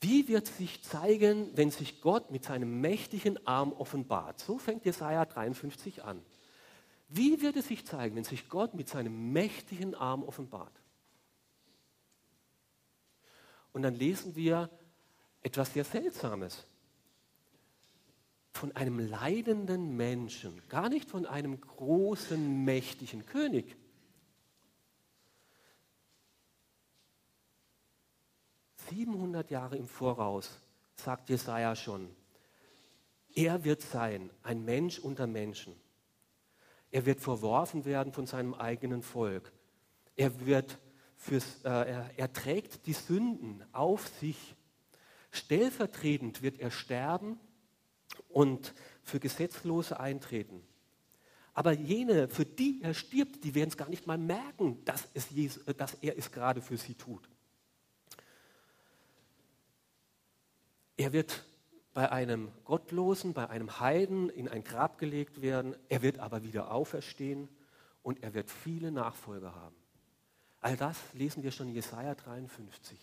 wie 0.00 0.28
wird 0.28 0.46
sich 0.46 0.82
zeigen, 0.82 1.50
wenn 1.54 1.70
sich 1.70 2.00
Gott 2.00 2.30
mit 2.30 2.44
seinem 2.44 2.80
mächtigen 2.80 3.46
Arm 3.46 3.72
offenbart? 3.72 4.40
So 4.40 4.58
fängt 4.58 4.84
Jesaja 4.84 5.24
53 5.24 6.02
an. 6.02 6.22
Wie 7.08 7.40
wird 7.40 7.56
es 7.56 7.68
sich 7.68 7.86
zeigen, 7.86 8.16
wenn 8.16 8.24
sich 8.24 8.48
Gott 8.48 8.74
mit 8.74 8.88
seinem 8.88 9.32
mächtigen 9.32 9.94
Arm 9.94 10.22
offenbart? 10.22 10.72
Und 13.72 13.82
dann 13.82 13.94
lesen 13.94 14.34
wir 14.34 14.70
etwas 15.42 15.72
sehr 15.72 15.84
Seltsames. 15.84 16.66
Von 18.52 18.74
einem 18.74 18.98
leidenden 18.98 19.96
Menschen, 19.96 20.62
gar 20.68 20.88
nicht 20.88 21.10
von 21.10 21.26
einem 21.26 21.60
großen, 21.60 22.64
mächtigen 22.64 23.26
König. 23.26 23.76
Siebenhundert 28.88 29.50
Jahre 29.50 29.76
im 29.76 29.86
Voraus 29.86 30.58
sagt 30.94 31.28
Jesaja 31.28 31.76
schon, 31.76 32.08
er 33.34 33.62
wird 33.64 33.82
sein, 33.82 34.30
ein 34.42 34.64
Mensch 34.64 34.98
unter 34.98 35.26
Menschen. 35.26 35.76
Er 36.96 37.04
wird 37.04 37.20
verworfen 37.20 37.84
werden 37.84 38.14
von 38.14 38.24
seinem 38.24 38.54
eigenen 38.54 39.02
Volk. 39.02 39.52
Er, 40.16 40.46
wird 40.46 40.78
fürs, 41.14 41.62
äh, 41.62 41.68
er, 41.68 42.10
er 42.16 42.32
trägt 42.32 42.86
die 42.86 42.94
Sünden 42.94 43.62
auf 43.72 44.08
sich. 44.08 44.56
Stellvertretend 45.30 46.40
wird 46.40 46.58
er 46.58 46.70
sterben 46.70 47.38
und 48.30 48.72
für 49.02 49.20
Gesetzlose 49.20 50.00
eintreten. 50.00 50.66
Aber 51.52 51.72
jene, 51.72 52.30
für 52.30 52.46
die 52.46 52.80
er 52.82 52.94
stirbt, 52.94 53.44
die 53.44 53.54
werden 53.54 53.68
es 53.68 53.76
gar 53.76 53.90
nicht 53.90 54.06
mal 54.06 54.16
merken, 54.16 54.82
dass, 54.86 55.06
es 55.12 55.28
Jesus, 55.28 55.66
dass 55.76 55.98
er 56.00 56.16
es 56.16 56.32
gerade 56.32 56.62
für 56.62 56.78
sie 56.78 56.94
tut. 56.94 57.28
Er 60.96 61.12
wird 61.12 61.44
bei 61.96 62.12
einem 62.12 62.52
Gottlosen, 62.66 63.32
bei 63.32 63.48
einem 63.48 63.80
Heiden 63.80 64.28
in 64.28 64.50
ein 64.50 64.62
Grab 64.62 64.98
gelegt 64.98 65.40
werden. 65.40 65.74
Er 65.88 66.02
wird 66.02 66.18
aber 66.18 66.44
wieder 66.44 66.70
auferstehen 66.70 67.48
und 68.02 68.22
er 68.22 68.34
wird 68.34 68.50
viele 68.50 68.92
Nachfolger 68.92 69.54
haben. 69.54 69.74
All 70.60 70.76
das 70.76 70.98
lesen 71.14 71.42
wir 71.42 71.52
schon 71.52 71.68
in 71.68 71.74
Jesaja 71.74 72.14
53. 72.14 72.98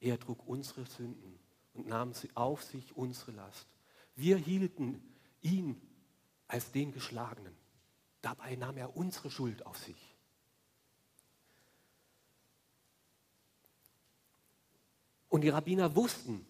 Er 0.00 0.18
trug 0.18 0.48
unsere 0.48 0.84
Sünden 0.84 1.38
und 1.74 1.86
nahm 1.86 2.12
sie 2.12 2.28
auf 2.34 2.64
sich 2.64 2.96
unsere 2.96 3.30
Last. 3.30 3.68
Wir 4.16 4.36
hielten 4.36 5.00
ihn 5.42 5.80
als 6.48 6.72
den 6.72 6.90
Geschlagenen. 6.90 7.54
Dabei 8.20 8.56
nahm 8.56 8.76
er 8.76 8.96
unsere 8.96 9.30
Schuld 9.30 9.64
auf 9.64 9.78
sich. 9.78 10.16
Und 15.28 15.42
die 15.42 15.50
Rabbiner 15.50 15.94
wussten, 15.94 16.44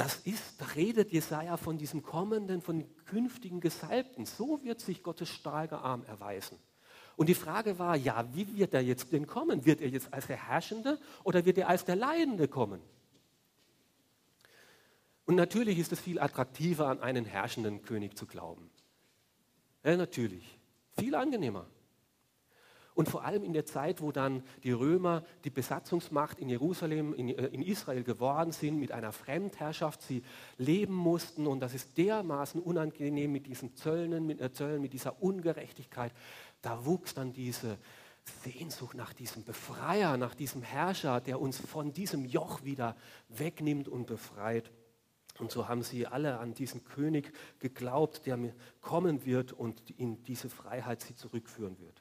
das 0.00 0.16
ist, 0.24 0.58
da 0.58 0.64
redet 0.64 1.12
Jesaja 1.12 1.58
von 1.58 1.76
diesem 1.76 2.02
kommenden, 2.02 2.62
von 2.62 2.86
künftigen 3.04 3.60
Gesalbten. 3.60 4.24
So 4.24 4.64
wird 4.64 4.80
sich 4.80 5.02
Gottes 5.02 5.28
starker 5.28 5.82
Arm 5.82 6.04
erweisen. 6.04 6.56
Und 7.16 7.28
die 7.28 7.34
Frage 7.34 7.78
war, 7.78 7.96
ja, 7.96 8.26
wie 8.34 8.56
wird 8.56 8.72
er 8.72 8.80
jetzt 8.80 9.12
denn 9.12 9.26
kommen? 9.26 9.66
Wird 9.66 9.82
er 9.82 9.90
jetzt 9.90 10.10
als 10.14 10.26
der 10.26 10.48
Herrschende 10.48 10.98
oder 11.22 11.44
wird 11.44 11.58
er 11.58 11.68
als 11.68 11.84
der 11.84 11.96
Leidende 11.96 12.48
kommen? 12.48 12.80
Und 15.26 15.34
natürlich 15.34 15.78
ist 15.78 15.92
es 15.92 16.00
viel 16.00 16.18
attraktiver, 16.18 16.88
an 16.88 17.00
einen 17.00 17.26
herrschenden 17.26 17.82
König 17.82 18.16
zu 18.16 18.24
glauben. 18.24 18.70
Ja, 19.84 19.98
natürlich. 19.98 20.58
Viel 20.98 21.14
angenehmer. 21.14 21.66
Und 23.00 23.08
vor 23.08 23.24
allem 23.24 23.44
in 23.44 23.54
der 23.54 23.64
Zeit, 23.64 24.02
wo 24.02 24.12
dann 24.12 24.42
die 24.62 24.72
Römer 24.72 25.24
die 25.44 25.48
Besatzungsmacht 25.48 26.38
in 26.38 26.50
Jerusalem, 26.50 27.14
in, 27.14 27.30
äh, 27.30 27.46
in, 27.46 27.62
Israel 27.62 28.04
geworden 28.04 28.52
sind, 28.52 28.78
mit 28.78 28.92
einer 28.92 29.10
Fremdherrschaft 29.10 30.02
sie 30.02 30.22
leben 30.58 30.96
mussten. 30.96 31.46
Und 31.46 31.60
das 31.60 31.72
ist 31.72 31.96
dermaßen 31.96 32.60
unangenehm 32.60 33.32
mit 33.32 33.46
diesen 33.46 33.74
Zöllen, 33.74 34.26
mit, 34.26 34.42
äh, 34.42 34.52
Zöllen, 34.52 34.82
mit 34.82 34.92
dieser 34.92 35.22
Ungerechtigkeit. 35.22 36.12
Da 36.60 36.84
wuchs 36.84 37.14
dann 37.14 37.32
diese 37.32 37.78
Sehnsucht 38.44 38.94
nach 38.94 39.14
diesem 39.14 39.44
Befreier, 39.44 40.18
nach 40.18 40.34
diesem 40.34 40.60
Herrscher, 40.60 41.22
der 41.22 41.40
uns 41.40 41.56
von 41.58 41.94
diesem 41.94 42.26
Joch 42.26 42.64
wieder 42.64 42.96
wegnimmt 43.30 43.88
und 43.88 44.08
befreit. 44.08 44.70
Und 45.38 45.50
so 45.50 45.68
haben 45.68 45.82
sie 45.82 46.06
alle 46.06 46.38
an 46.38 46.52
diesen 46.52 46.84
König 46.84 47.32
geglaubt, 47.60 48.26
der 48.26 48.38
kommen 48.82 49.24
wird 49.24 49.54
und 49.54 49.88
in 49.88 50.22
diese 50.24 50.50
Freiheit 50.50 51.00
sie 51.00 51.16
zurückführen 51.16 51.78
wird. 51.78 51.99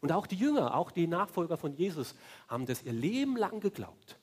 Und 0.00 0.12
auch 0.12 0.26
die 0.26 0.36
Jünger, 0.36 0.74
auch 0.74 0.90
die 0.90 1.06
Nachfolger 1.06 1.56
von 1.56 1.74
Jesus 1.74 2.14
haben 2.48 2.66
das 2.66 2.82
ihr 2.82 2.92
Leben 2.92 3.36
lang 3.36 3.60
geglaubt. 3.60 4.18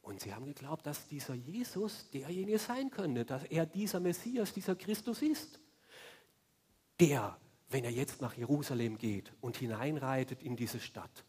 Und 0.00 0.20
sie 0.20 0.32
haben 0.32 0.46
geglaubt, 0.46 0.86
dass 0.86 1.08
dieser 1.08 1.34
Jesus 1.34 2.08
derjenige 2.10 2.58
sein 2.58 2.90
könnte, 2.90 3.24
dass 3.24 3.44
er 3.44 3.66
dieser 3.66 4.00
Messias, 4.00 4.52
dieser 4.52 4.76
Christus 4.76 5.20
ist. 5.20 5.58
Der, 7.00 7.36
wenn 7.68 7.84
er 7.84 7.90
jetzt 7.90 8.22
nach 8.22 8.34
Jerusalem 8.34 8.98
geht 8.98 9.32
und 9.40 9.56
hineinreitet 9.56 10.42
in 10.42 10.56
diese 10.56 10.80
Stadt, 10.80 11.24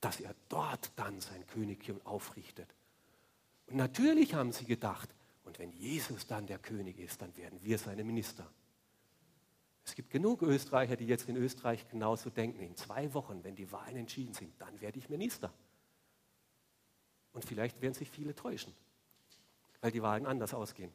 dass 0.00 0.20
er 0.20 0.34
dort 0.48 0.90
dann 0.96 1.20
sein 1.20 1.46
Königtum 1.46 2.00
aufrichtet. 2.04 2.74
Und 3.66 3.76
natürlich 3.76 4.34
haben 4.34 4.52
sie 4.52 4.64
gedacht, 4.64 5.14
und 5.44 5.58
wenn 5.58 5.70
Jesus 5.72 6.26
dann 6.26 6.46
der 6.46 6.58
König 6.58 6.98
ist, 6.98 7.22
dann 7.22 7.36
werden 7.36 7.60
wir 7.62 7.78
seine 7.78 8.04
Minister. 8.04 8.50
Es 9.84 9.94
gibt 9.94 10.10
genug 10.10 10.42
Österreicher, 10.42 10.96
die 10.96 11.06
jetzt 11.06 11.28
in 11.28 11.36
Österreich 11.36 11.86
genauso 11.88 12.30
denken. 12.30 12.62
In 12.62 12.76
zwei 12.76 13.12
Wochen, 13.12 13.44
wenn 13.44 13.54
die 13.54 13.70
Wahlen 13.70 13.96
entschieden 13.96 14.32
sind, 14.32 14.58
dann 14.60 14.80
werde 14.80 14.98
ich 14.98 15.10
Minister. 15.10 15.52
Und 17.32 17.44
vielleicht 17.44 17.82
werden 17.82 17.94
sich 17.94 18.10
viele 18.10 18.34
täuschen, 18.34 18.74
weil 19.80 19.90
die 19.90 20.02
Wahlen 20.02 20.24
anders 20.24 20.54
ausgehen. 20.54 20.92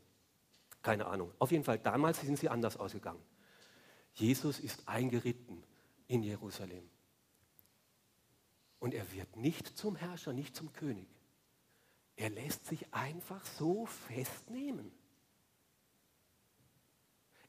Keine 0.82 1.06
Ahnung. 1.06 1.32
Auf 1.38 1.52
jeden 1.52 1.64
Fall, 1.64 1.78
damals 1.78 2.22
sind 2.22 2.40
sie 2.40 2.50
anders 2.50 2.78
ausgegangen. 2.78 3.22
Jesus 4.14 4.60
ist 4.60 4.88
eingeritten 4.88 5.64
in 6.08 6.24
Jerusalem. 6.24 6.90
Und 8.80 8.94
er 8.94 9.12
wird 9.12 9.36
nicht 9.36 9.68
zum 9.78 9.96
Herrscher, 9.96 10.34
nicht 10.34 10.56
zum 10.56 10.72
König. 10.74 11.08
Er 12.16 12.30
lässt 12.30 12.66
sich 12.66 12.92
einfach 12.94 13.46
so 13.46 13.86
festnehmen. 13.86 14.92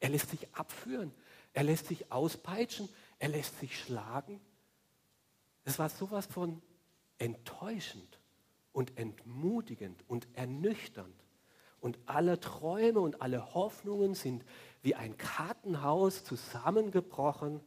Er 0.00 0.08
lässt 0.08 0.30
sich 0.30 0.52
abführen. 0.54 1.12
Er 1.52 1.64
lässt 1.64 1.86
sich 1.86 2.10
auspeitschen. 2.12 2.88
Er 3.18 3.28
lässt 3.28 3.58
sich 3.60 3.78
schlagen. 3.78 4.40
Es 5.64 5.78
war 5.78 5.88
sowas 5.88 6.26
von 6.26 6.62
enttäuschend 7.18 8.18
und 8.72 8.96
entmutigend 8.96 10.04
und 10.08 10.26
ernüchternd. 10.34 11.14
Und 11.80 11.98
alle 12.06 12.40
Träume 12.40 13.00
und 13.00 13.22
alle 13.22 13.54
Hoffnungen 13.54 14.14
sind 14.14 14.44
wie 14.82 14.94
ein 14.94 15.16
Kartenhaus 15.16 16.24
zusammengebrochen 16.24 17.60